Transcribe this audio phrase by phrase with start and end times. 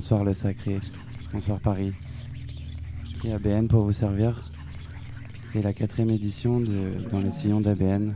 [0.00, 0.80] Bonsoir le sacré,
[1.30, 1.92] bonsoir Paris.
[3.20, 4.50] C'est ABN pour vous servir.
[5.36, 6.58] C'est la quatrième édition
[7.10, 8.14] Dans le sillon d'ABN.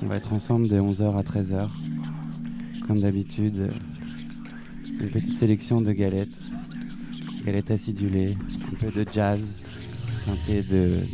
[0.00, 1.68] On va être ensemble de 11h à 13h.
[2.86, 3.72] Comme d'habitude,
[5.00, 6.38] une petite sélection de galettes.
[7.44, 8.36] Galettes acidulées,
[8.72, 9.56] un peu de jazz,
[10.24, 10.62] teinté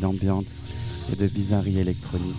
[0.03, 2.37] d'ambiance et de bizarrerie électronique.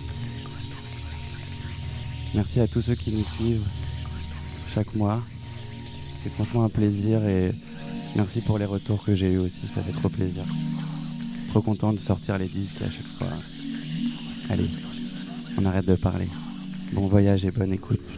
[2.32, 3.66] Merci à tous ceux qui nous suivent
[4.72, 5.20] chaque mois.
[6.22, 7.50] C'est franchement un plaisir et
[8.14, 10.44] merci pour les retours que j'ai eu aussi, ça fait trop plaisir.
[11.48, 13.28] Trop content de sortir les disques à chaque fois.
[14.50, 14.68] Allez,
[15.58, 16.28] on arrête de parler.
[16.92, 18.09] Bon voyage et bonne écoute.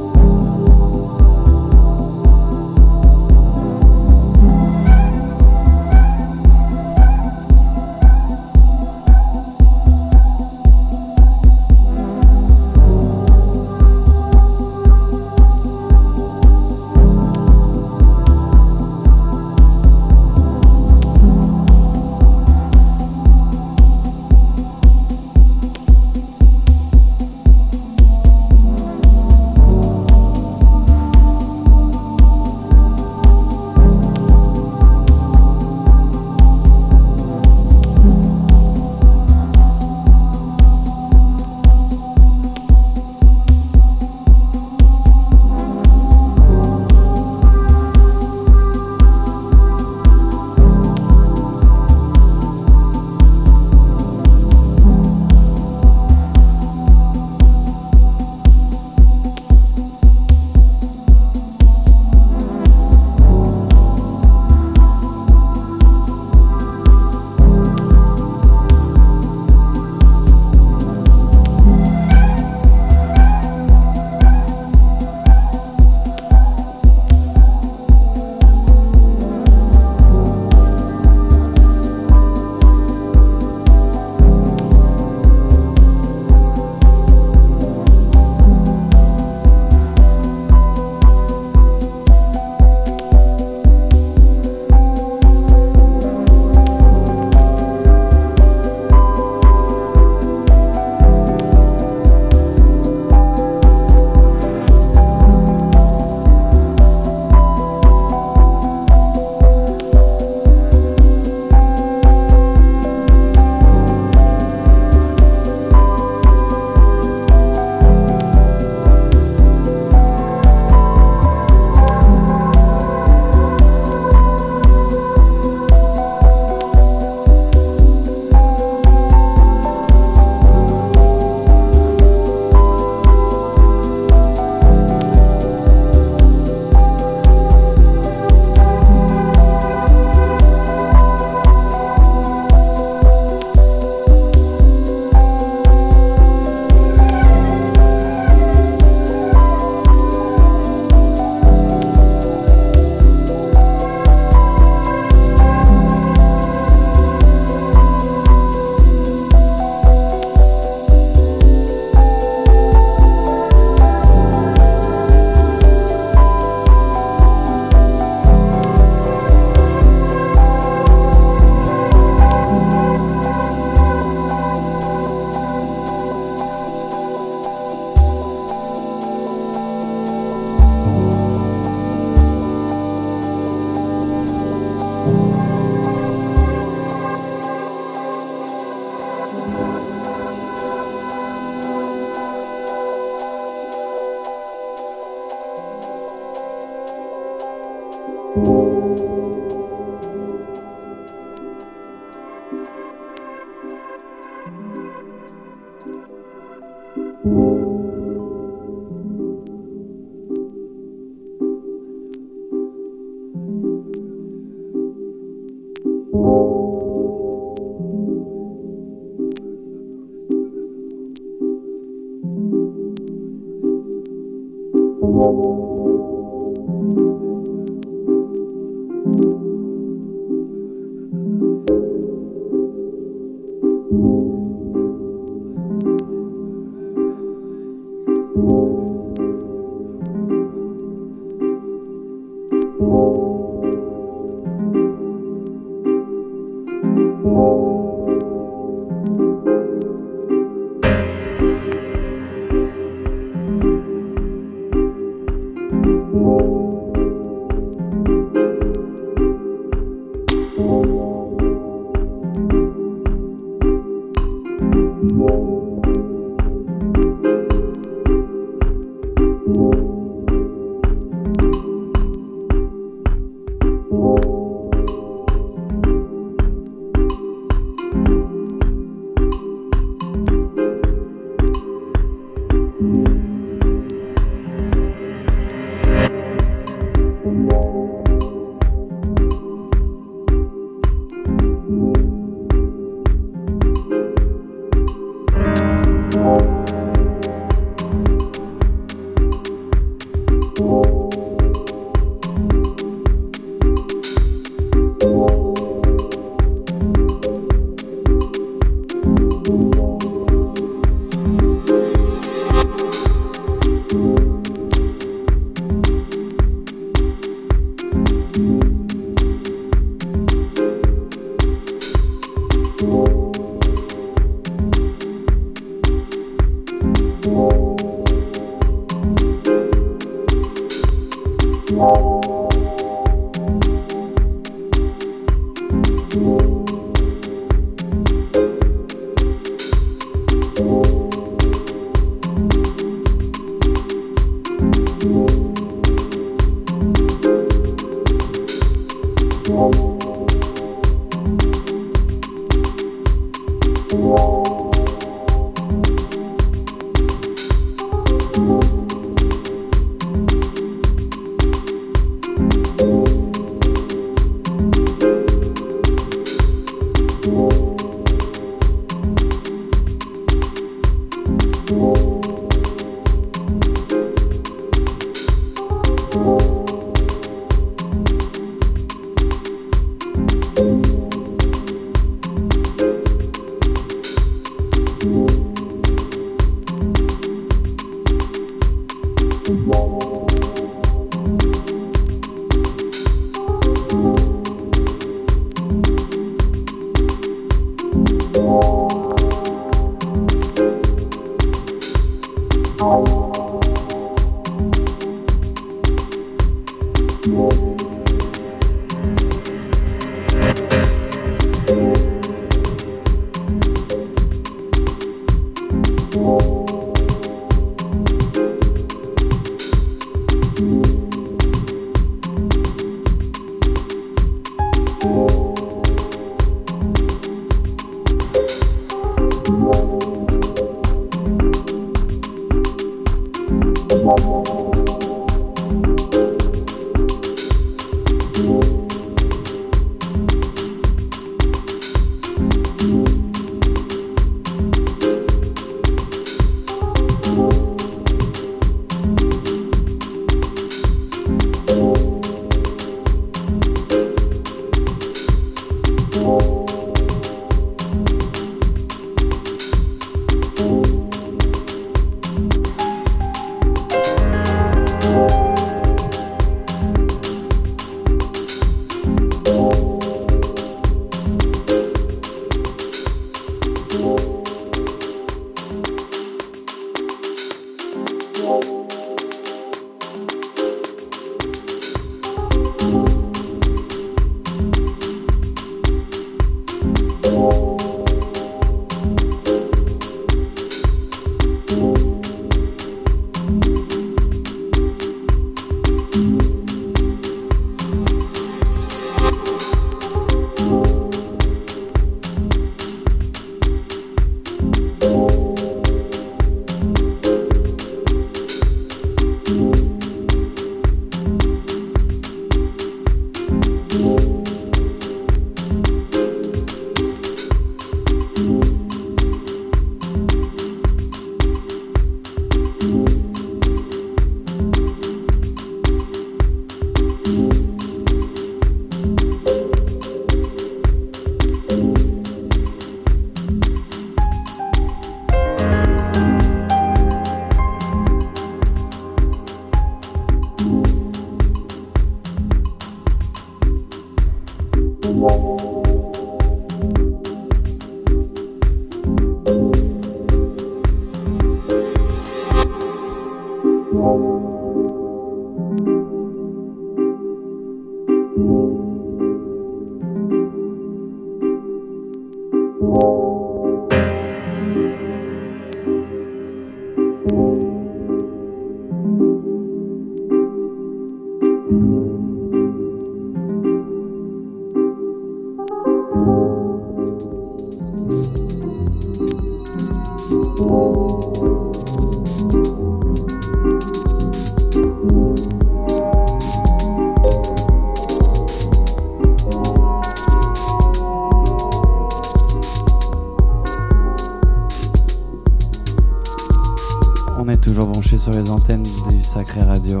[598.18, 600.00] Sur les antennes du Sacré Radio.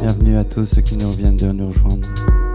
[0.00, 2.45] Bienvenue à tous ceux qui nous viennent de nous rejoindre.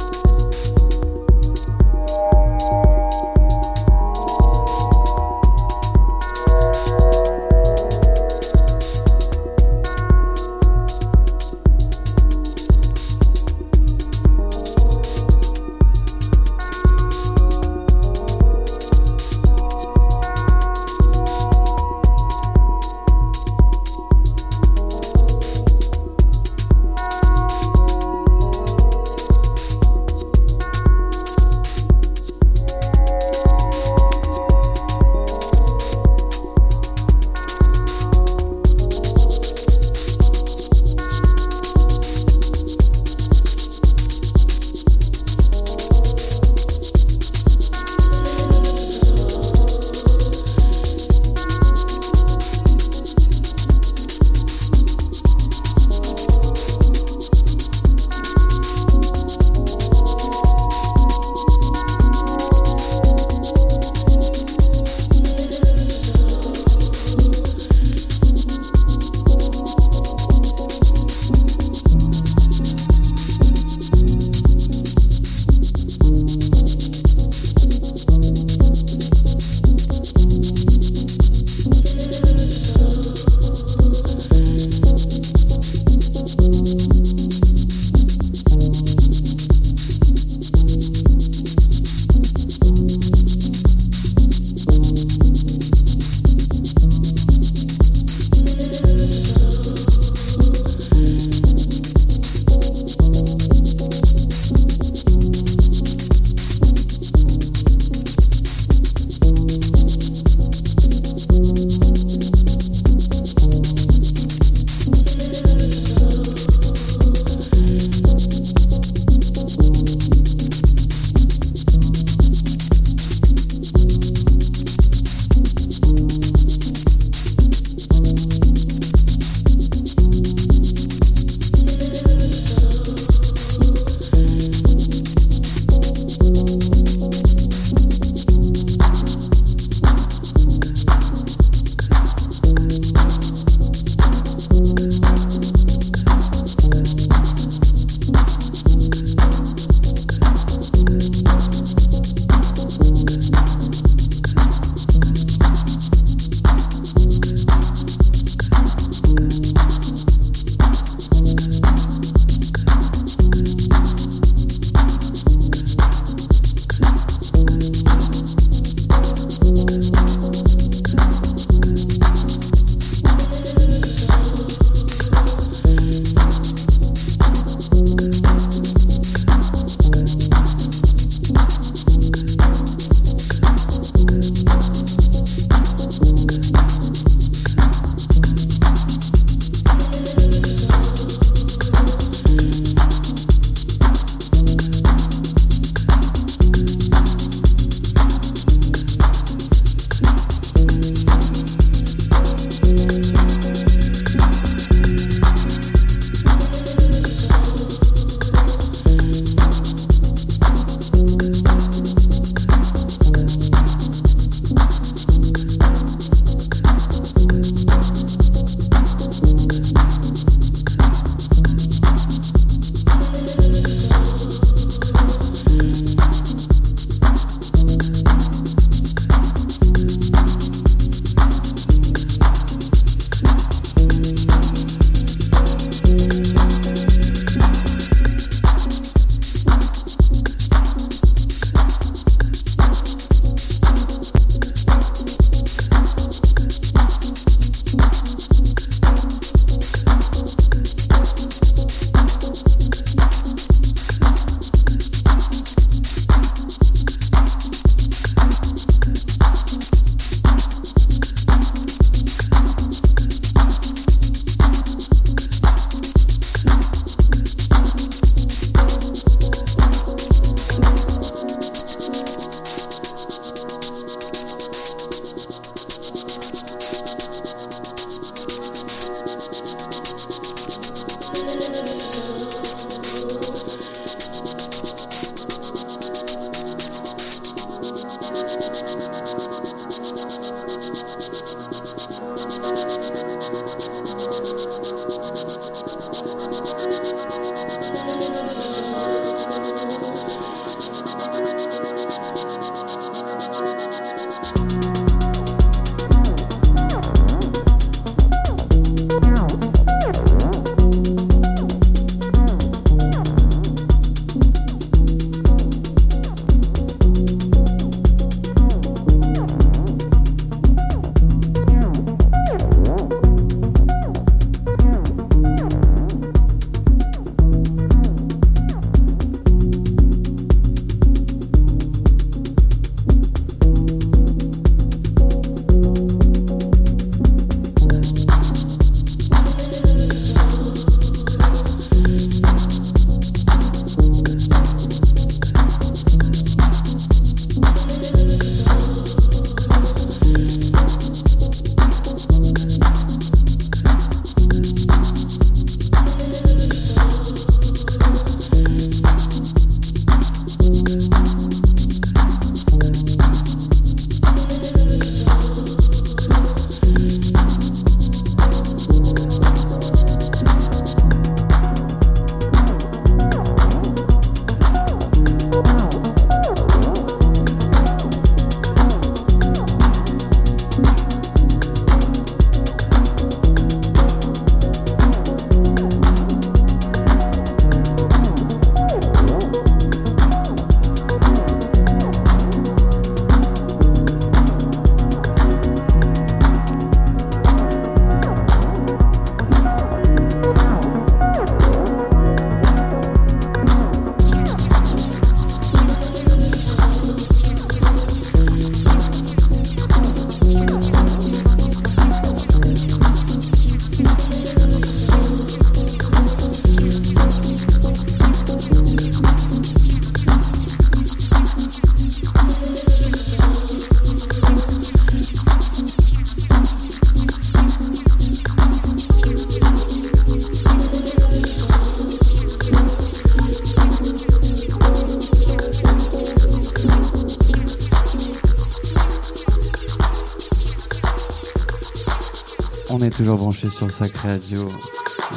[442.82, 444.50] On est toujours branché sur le Sacré Radio.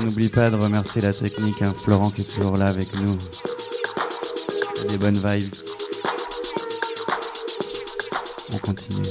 [0.02, 3.16] N'oublie pas de remercier la technique, hein, Florent qui est toujours là avec nous.
[4.86, 5.54] Des bonnes vibes.
[8.52, 9.08] On continue.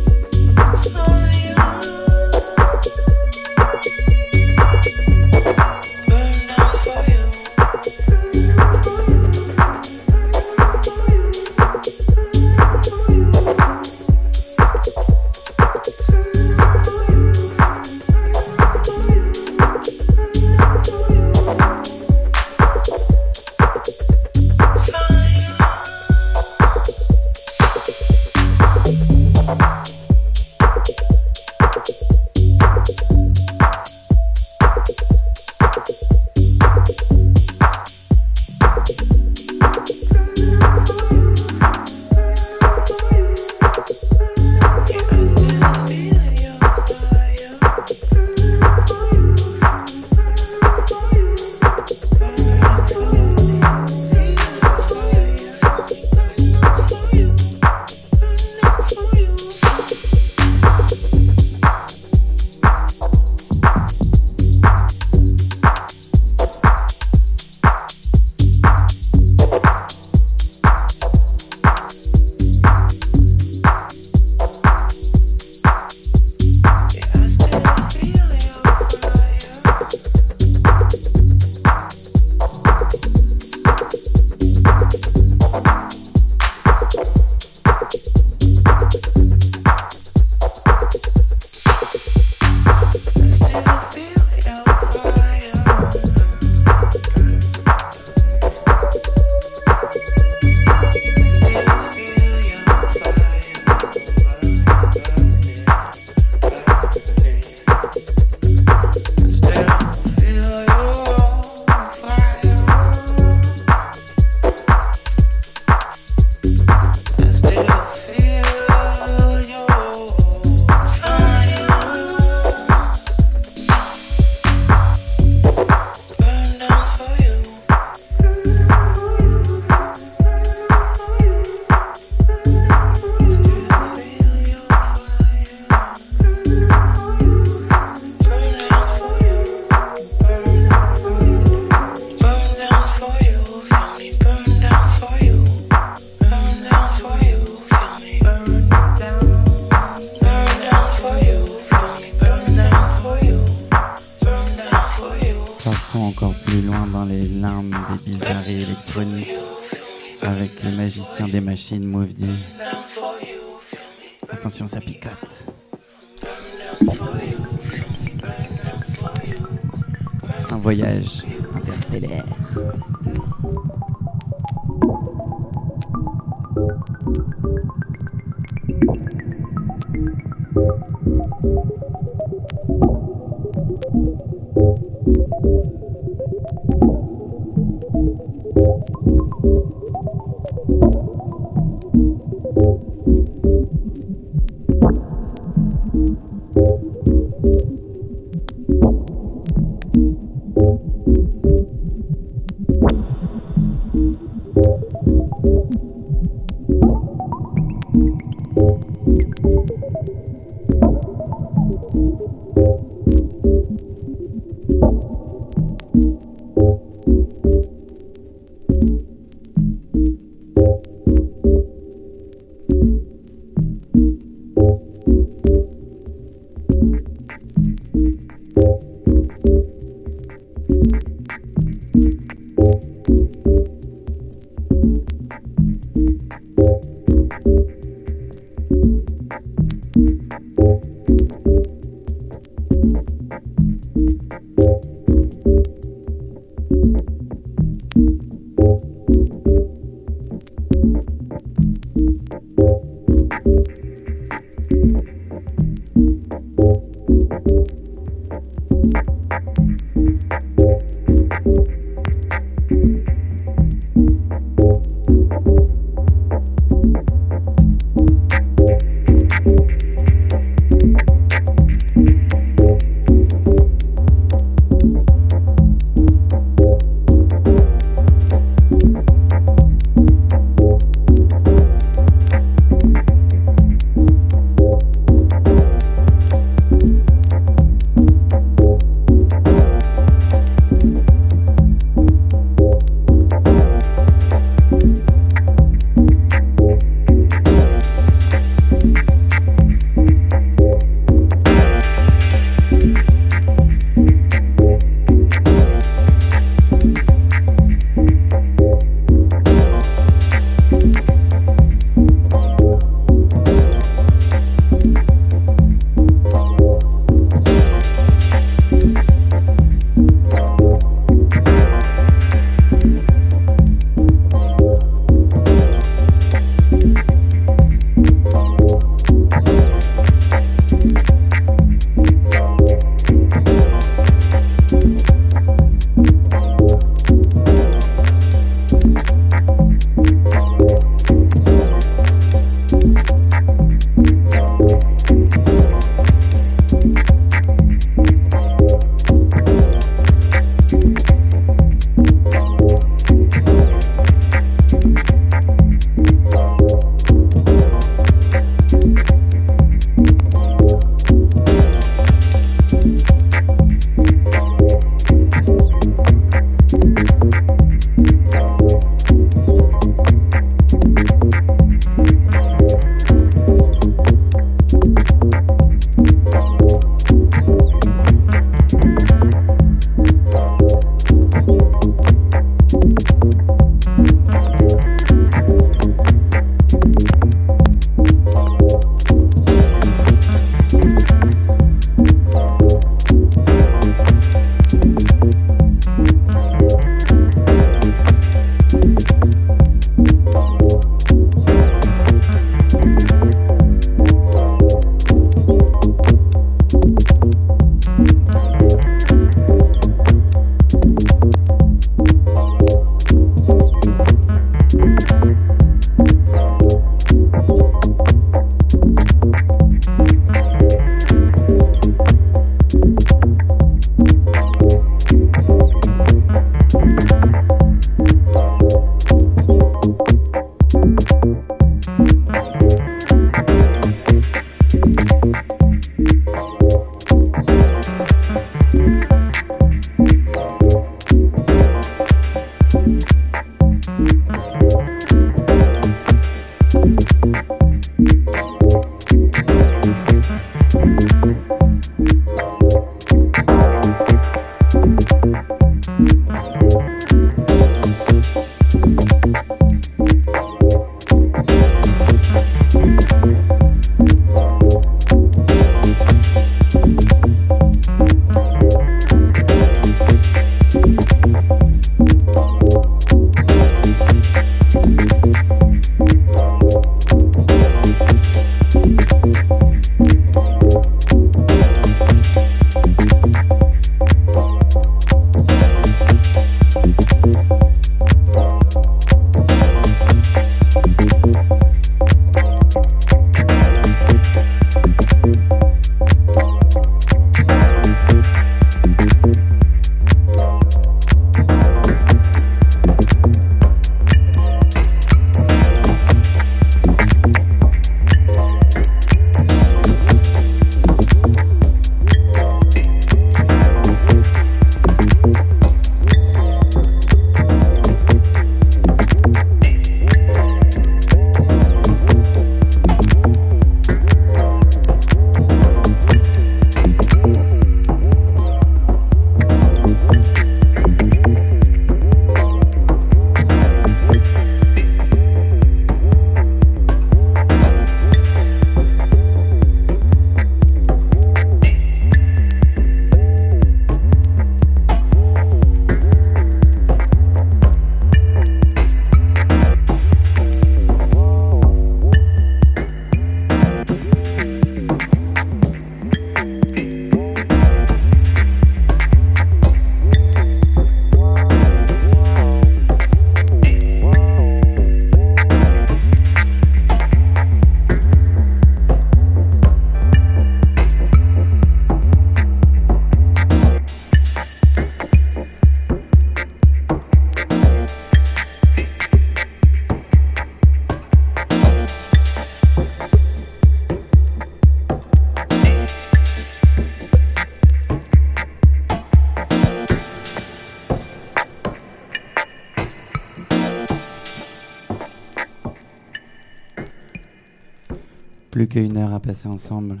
[598.70, 600.00] Qu'une heure à passer ensemble.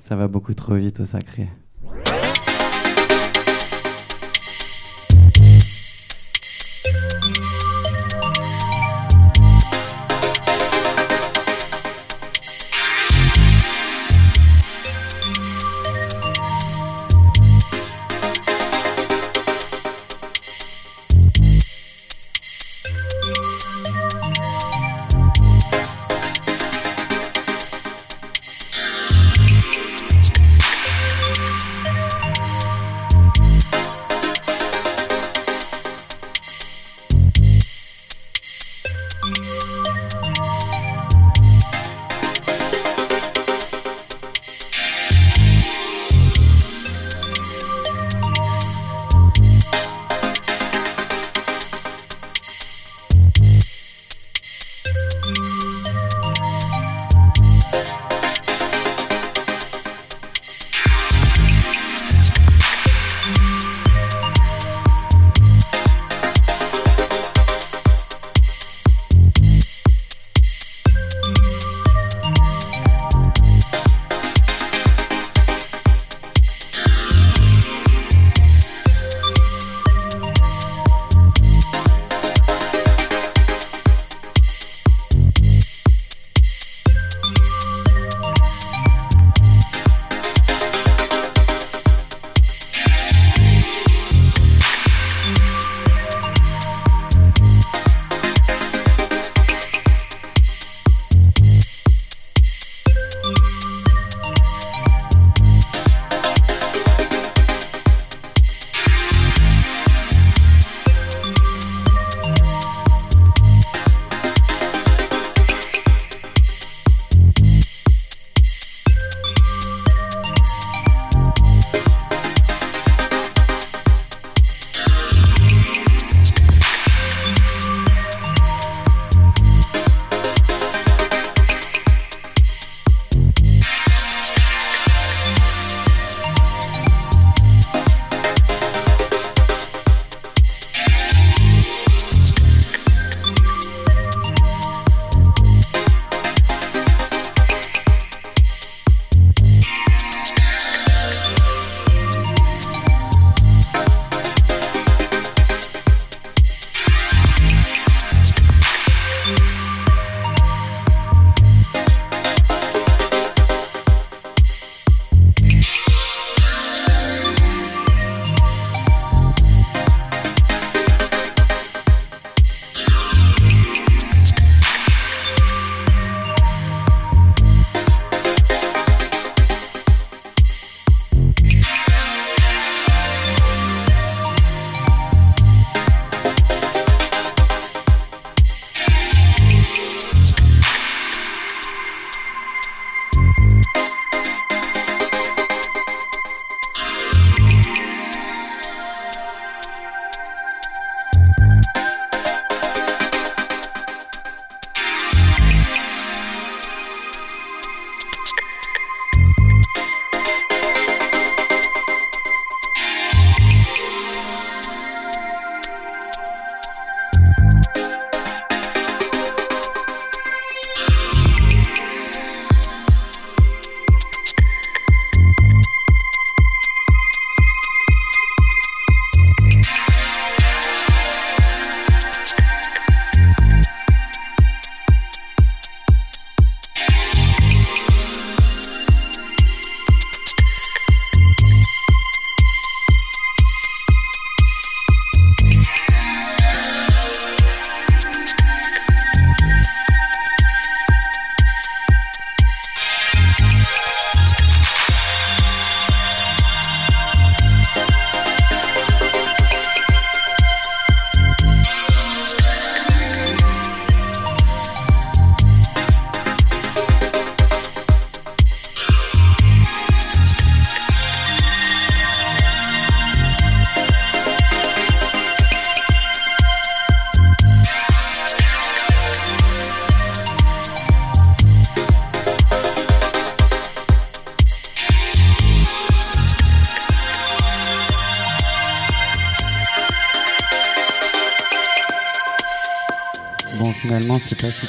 [0.00, 1.48] Ça va beaucoup trop vite au sacré.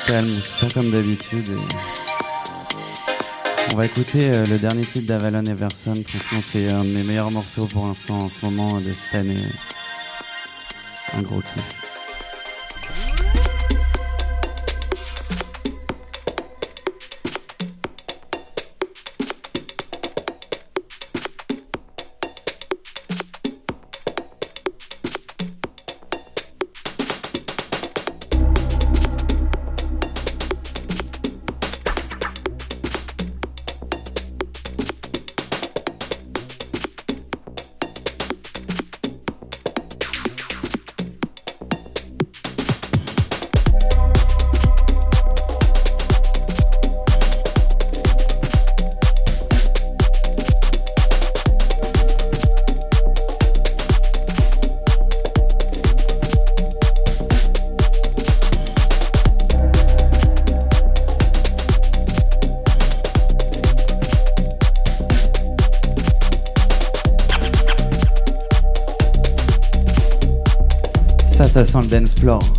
[0.10, 0.42] Calme,
[0.74, 1.52] comme d'habitude.
[3.72, 5.94] On va écouter euh, le dernier titre d'Avalon Everson.
[6.08, 9.38] Franchement, c'est un de mes meilleurs morceaux pour l'instant en ce moment de cette année.
[11.14, 11.79] Un gros kiff.
[71.66, 72.59] Ça sent le dance floor.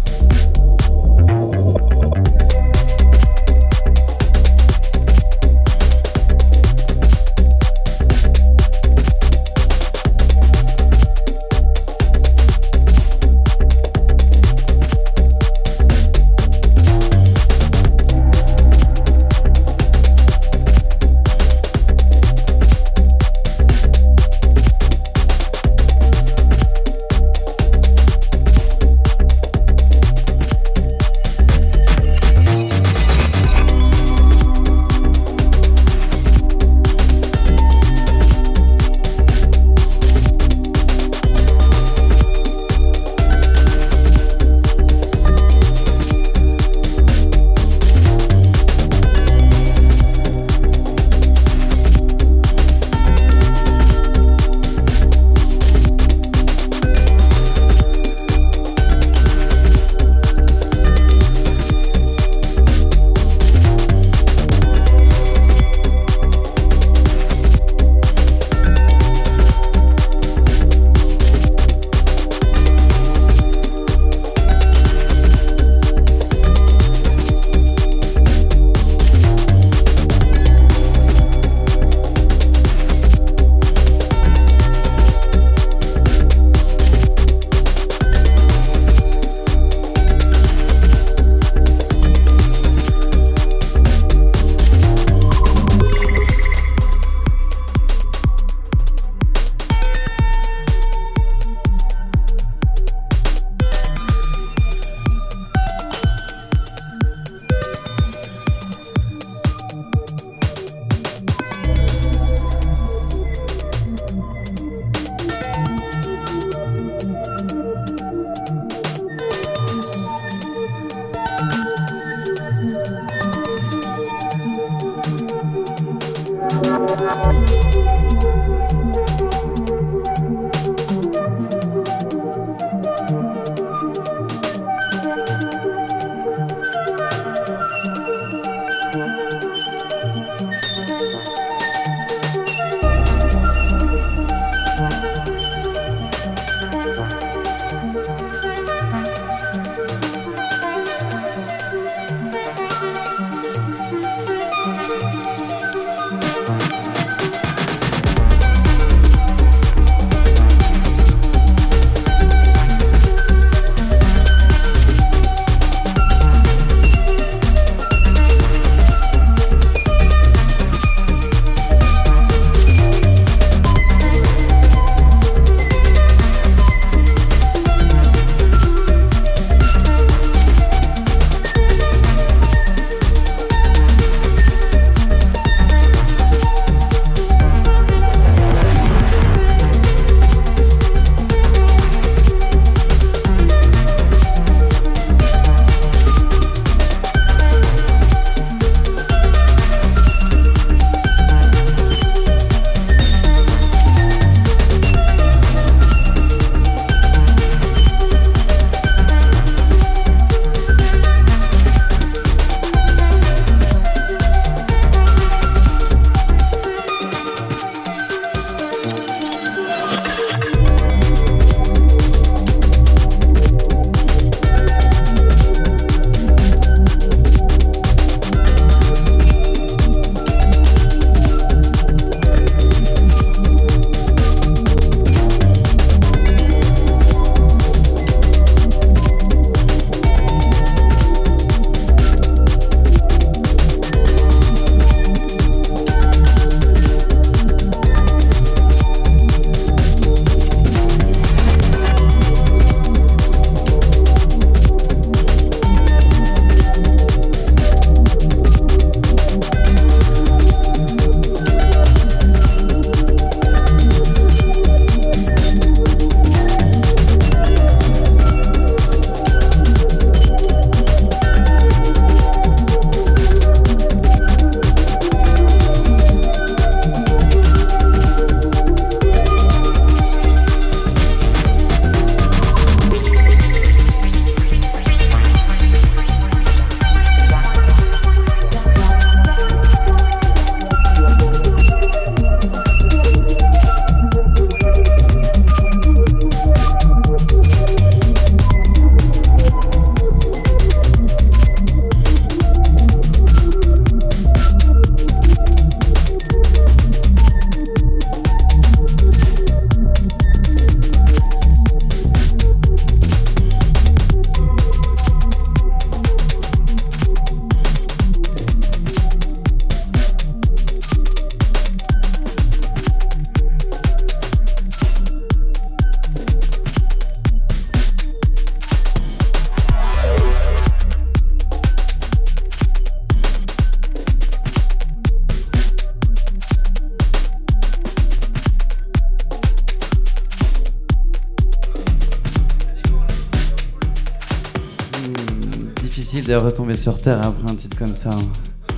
[346.50, 348.10] Retomber sur terre après un titre comme ça.
[348.10, 348.72] hein.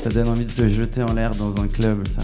[0.00, 2.22] Ça donne envie de se jeter en l'air dans un club, ça.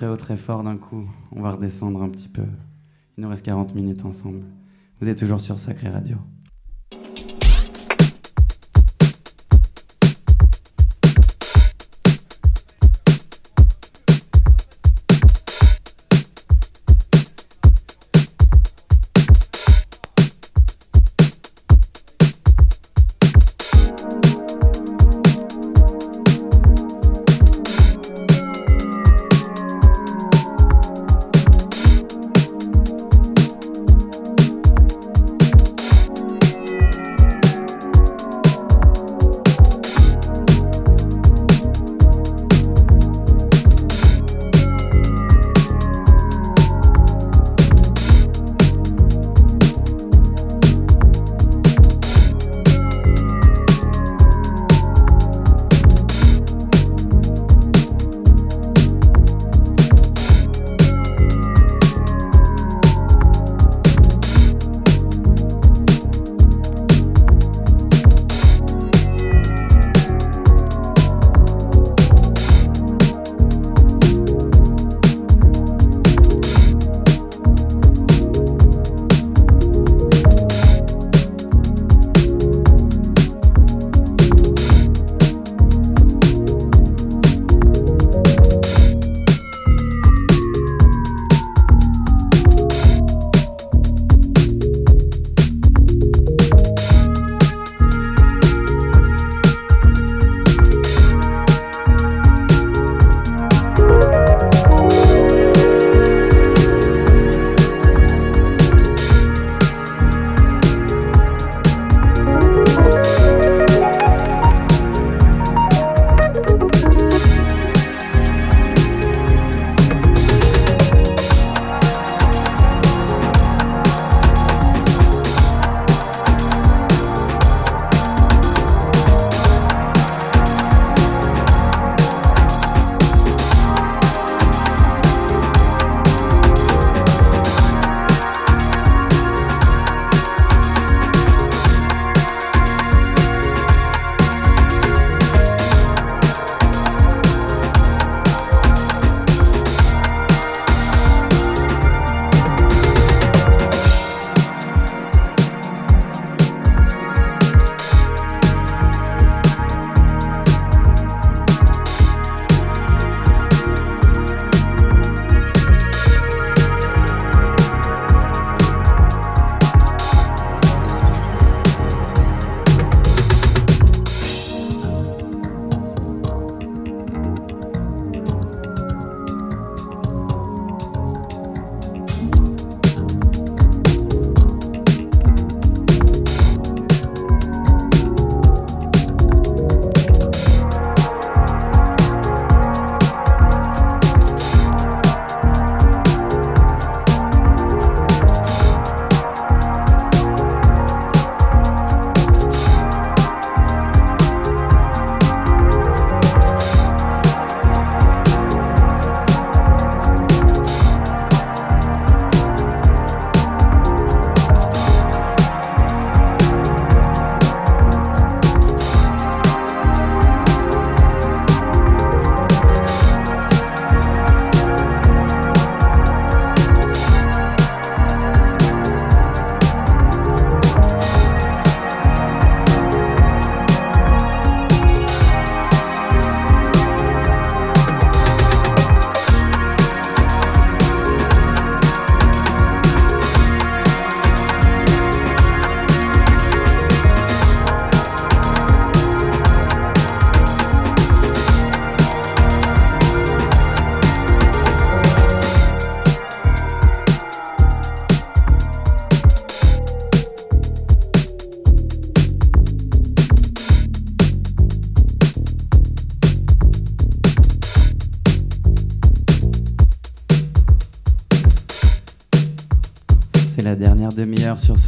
[0.00, 1.04] Très haut, très fort d'un coup.
[1.30, 2.46] On va redescendre un petit peu.
[3.18, 4.46] Il nous reste 40 minutes ensemble.
[4.98, 6.16] Vous êtes toujours sur Sacré Radio.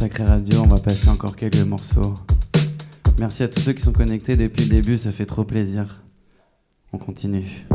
[0.03, 0.59] Sacré Radio.
[0.61, 2.13] On va passer encore quelques morceaux.
[3.19, 6.03] Merci à tous ceux qui sont connectés depuis le début, ça fait trop plaisir.
[6.91, 7.65] On continue.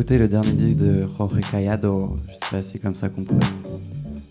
[0.00, 3.22] Écouter le dernier disque de Jorge Callado, je sais pas si c'est comme ça qu'on
[3.22, 3.44] prononce.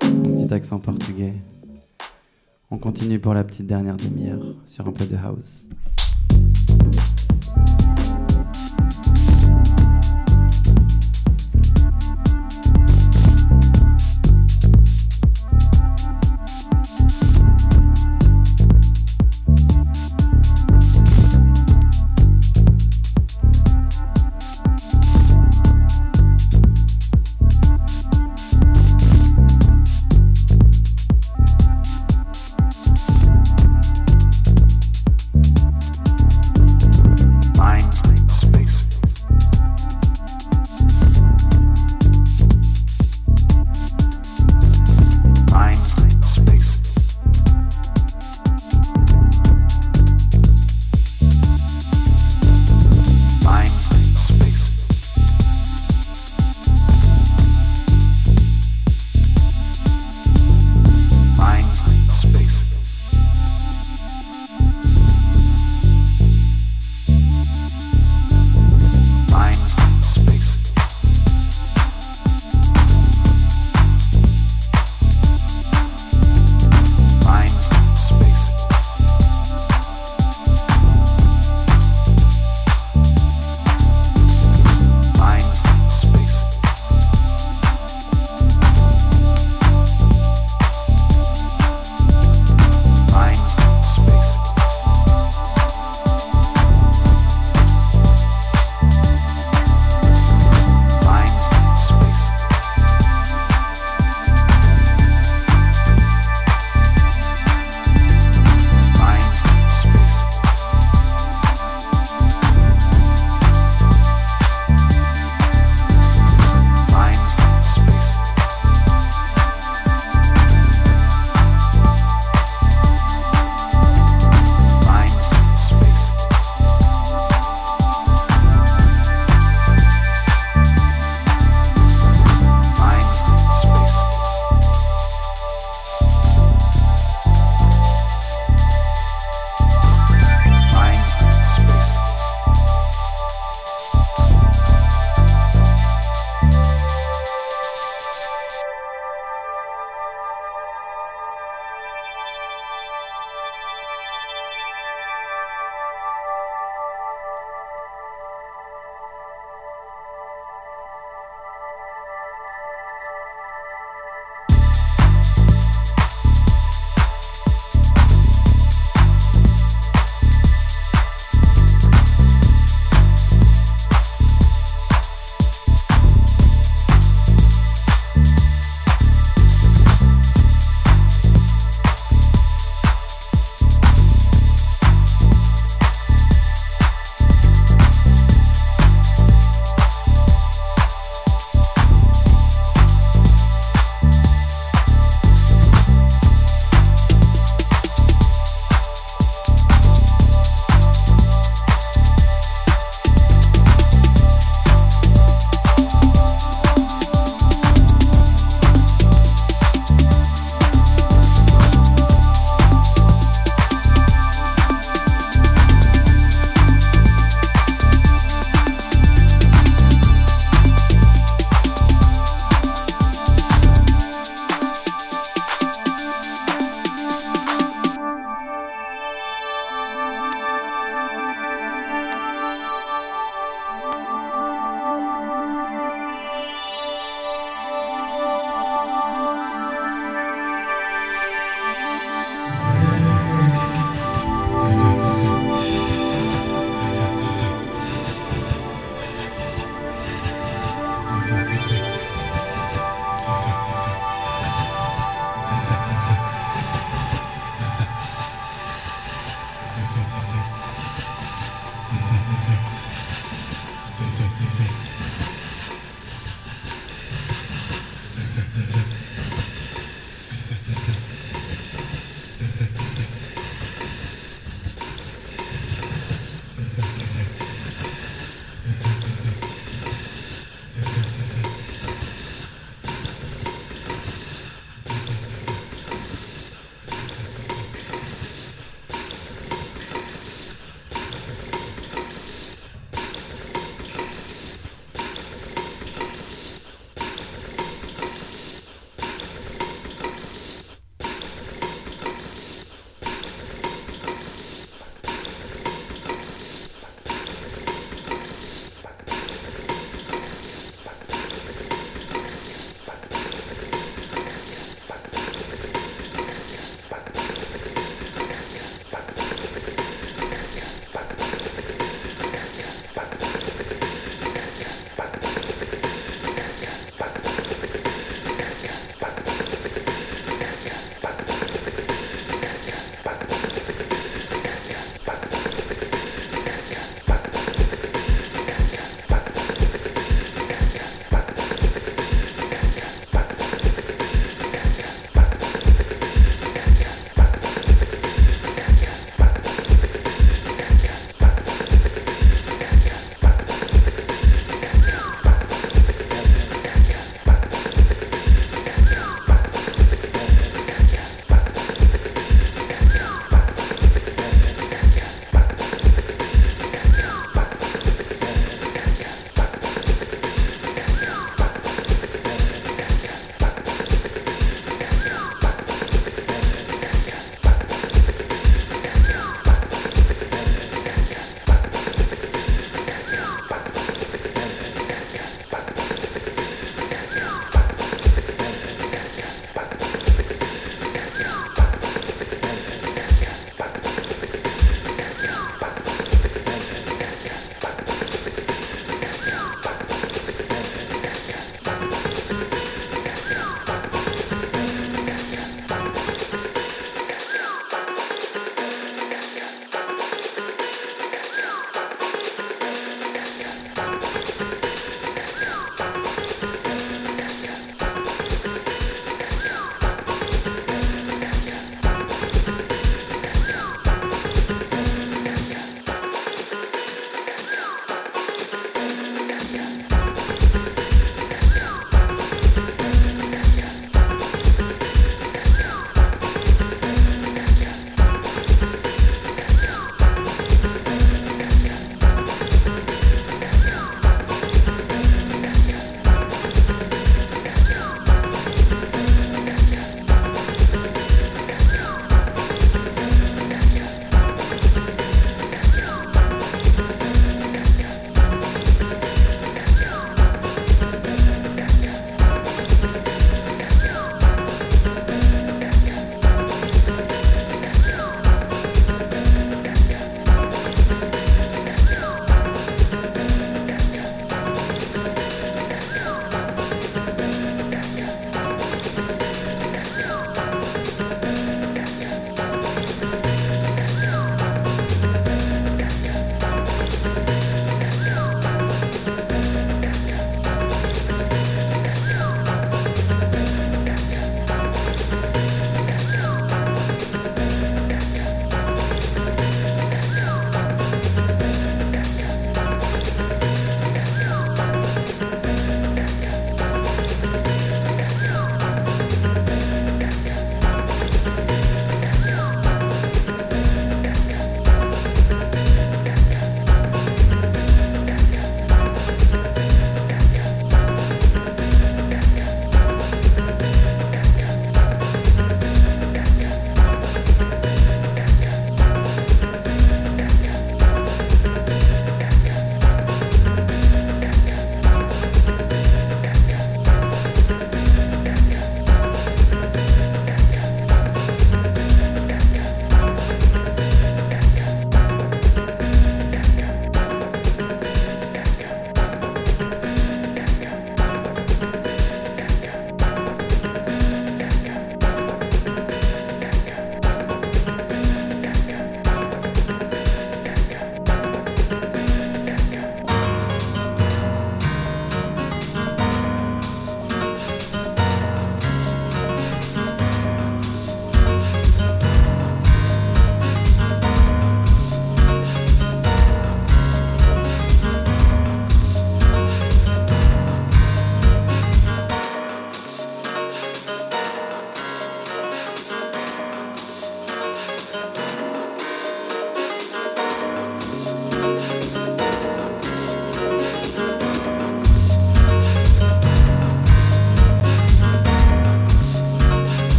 [0.00, 1.34] Un petit accent portugais.
[2.70, 5.66] On continue pour la petite dernière demi-heure sur un peu de house.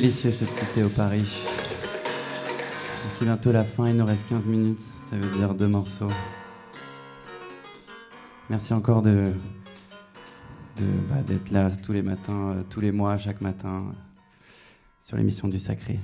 [0.00, 1.24] Délicieux ce petit au Paris.
[3.12, 6.10] C'est bientôt la fin, il nous reste 15 minutes, ça veut dire deux morceaux.
[8.50, 9.32] Merci encore de,
[11.08, 13.84] bah, d'être là tous les matins, euh, tous les mois, chaque matin,
[15.00, 15.98] sur l'émission du Sacré.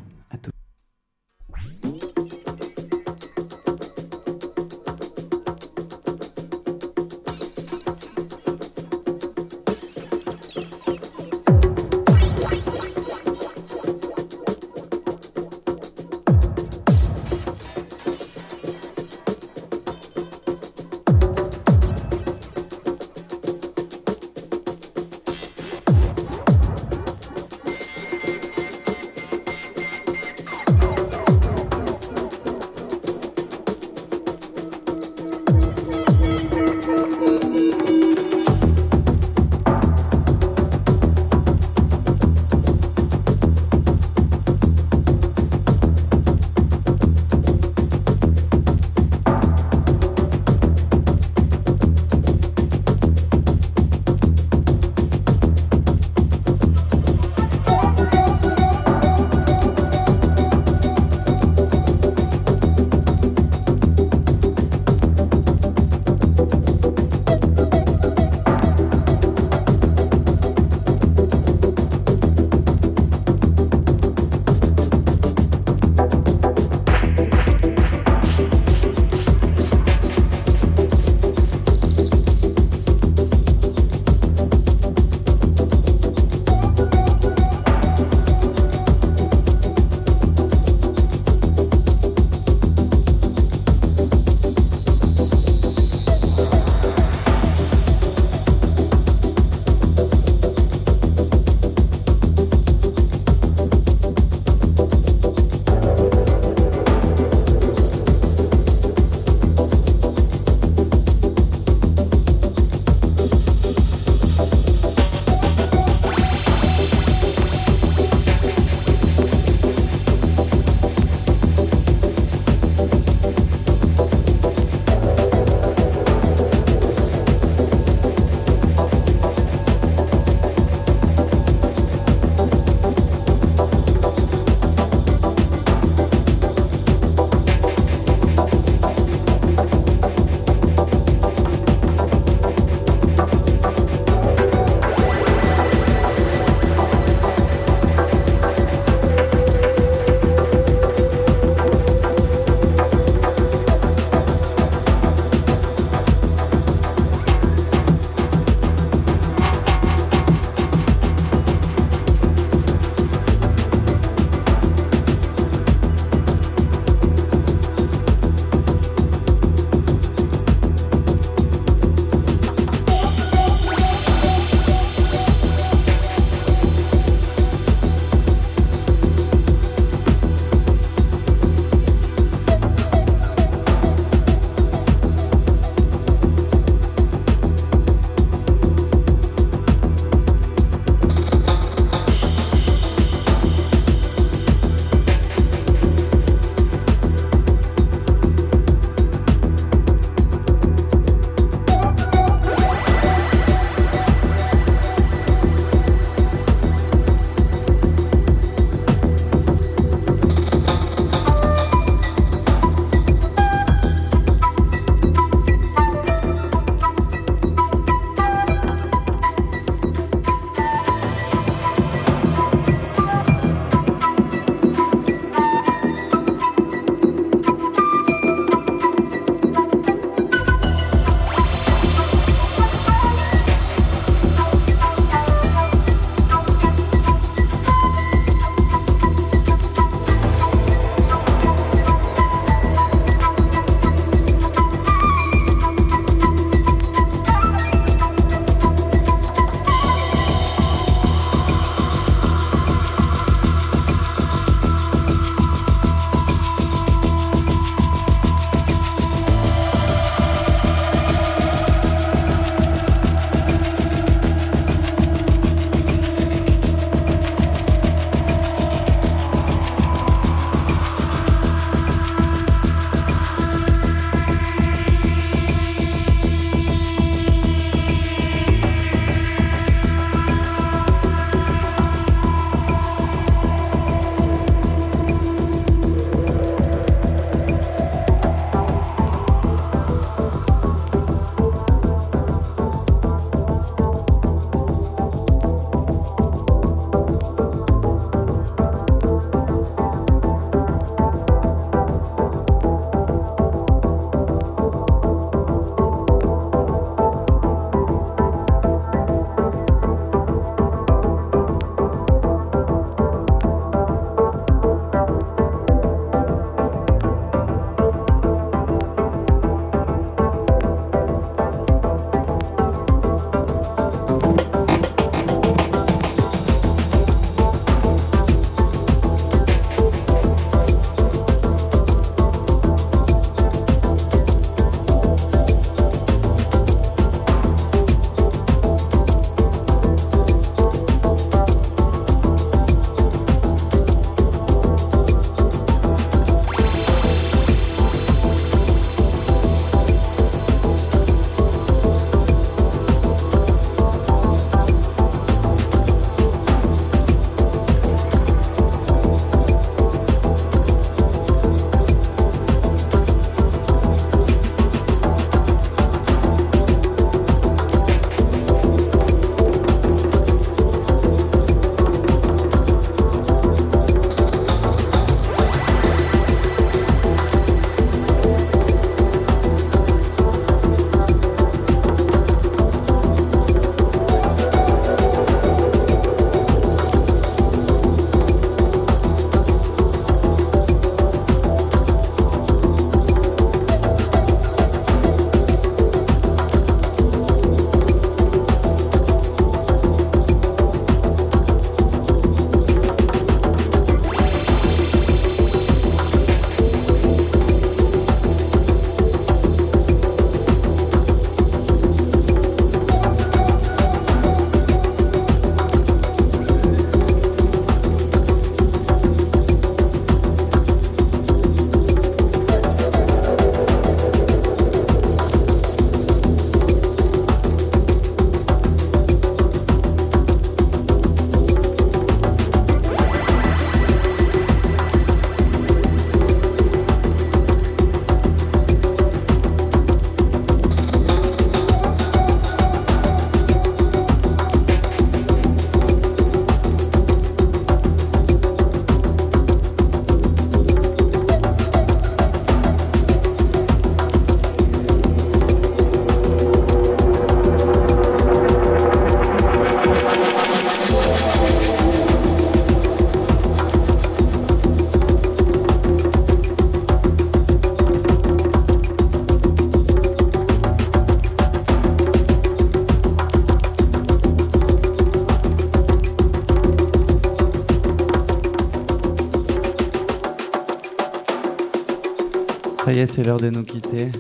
[483.03, 484.11] Est, c'est l'heure de nous quitter.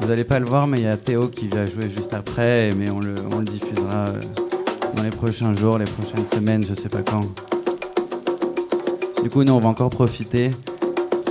[0.00, 2.70] Vous n'allez pas le voir, mais il y a Théo qui va jouer juste après,
[2.76, 3.14] mais on le,
[3.44, 4.20] diffusera euh,
[4.96, 7.20] dans les prochains jours, les prochaines semaines, je sais pas quand.
[9.22, 10.50] Du coup, nous, on va encore profiter.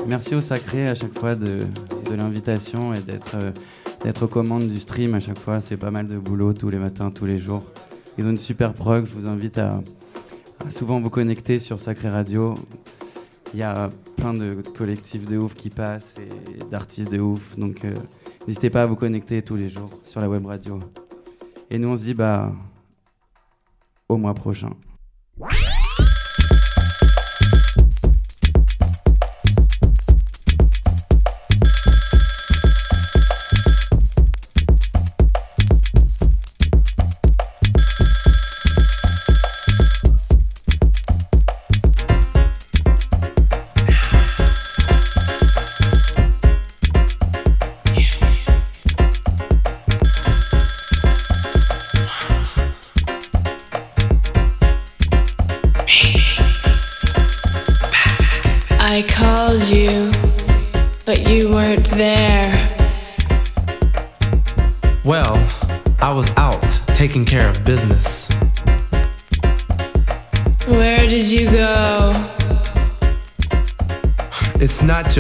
[0.08, 1.60] Merci au Sacré à chaque fois de,
[2.16, 3.52] l'invitation et d'être euh,
[4.04, 5.62] d'être aux commandes du stream à chaque fois.
[5.62, 7.64] C'est pas mal de boulot tous les matins, tous les jours.
[8.18, 9.06] Ils ont une super prog.
[9.06, 9.82] Je vous invite à,
[10.70, 12.56] souvent vous connecter sur Sacré Radio.
[13.54, 16.14] Il y a plein de collectifs de ouf qui passent
[16.70, 17.58] d'artistes de ouf.
[17.58, 17.96] Donc euh,
[18.48, 20.80] n'hésitez pas à vous connecter tous les jours sur la web radio.
[21.70, 22.52] Et nous on se dit bah
[24.08, 24.72] au mois prochain.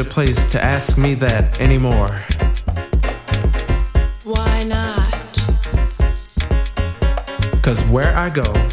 [0.09, 2.09] Place to ask me that anymore.
[4.25, 5.13] Why not?
[7.61, 8.68] Cause where I go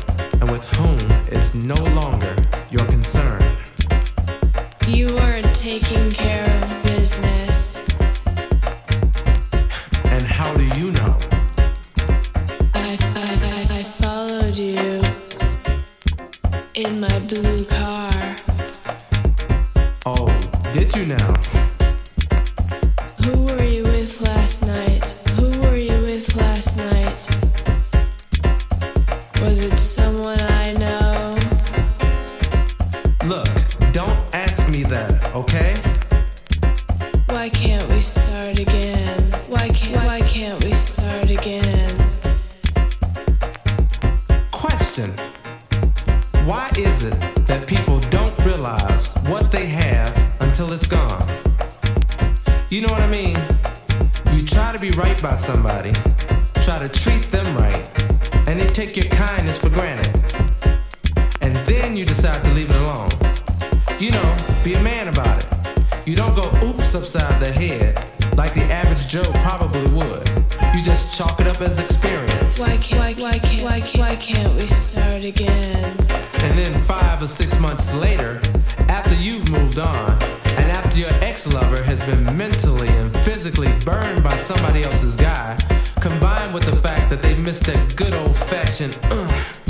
[73.56, 75.84] can't why can't why can't we start again?
[76.10, 78.40] And then five or six months later,
[78.88, 80.22] after you've moved on,
[80.58, 85.56] and after your ex lover has been mentally and physically burned by somebody else's guy,
[86.00, 89.26] combined with the fact that they missed that good old fashioned uh,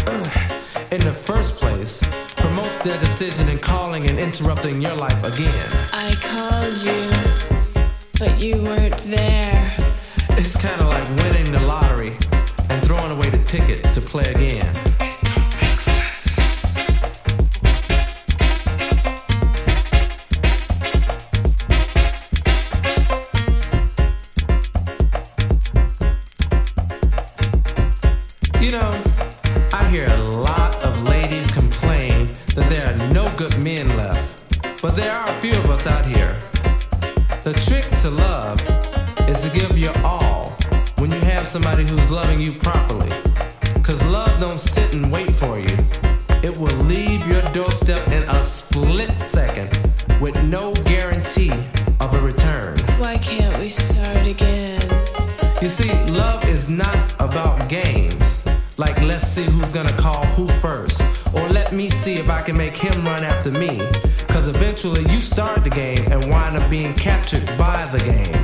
[0.06, 2.02] uh, in the first place,
[2.36, 5.68] promotes their decision in calling and interrupting your life again.
[5.92, 7.10] I called you,
[8.18, 9.64] but you weren't there.
[10.38, 12.16] It's kind of like winning the lottery
[12.70, 14.66] and throwing away the ticket to play again.
[28.60, 29.02] You know,
[29.72, 34.82] I hear a lot of ladies complain that there are no good men left.
[34.82, 36.36] But there are a few of us out here.
[37.42, 37.85] The trick
[41.62, 43.08] somebody who's loving you properly.
[43.82, 45.74] Cause love don't sit and wait for you.
[46.42, 49.70] It will leave your doorstep in a split second
[50.20, 51.52] with no guarantee
[51.98, 52.76] of a return.
[53.00, 54.82] Why can't we start again?
[55.62, 58.46] You see, love is not about games.
[58.76, 61.00] Like, let's see who's gonna call who first.
[61.34, 63.78] Or let me see if I can make him run after me.
[64.28, 68.35] Cause eventually you start the game and wind up being captured by the game.